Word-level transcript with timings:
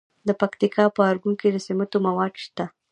د 0.27 0.29
پکتیکا 0.41 0.85
په 0.95 1.01
ارګون 1.09 1.33
کې 1.39 1.47
د 1.51 1.57
سمنټو 1.65 1.97
مواد 2.05 2.33
شته. 2.43 2.65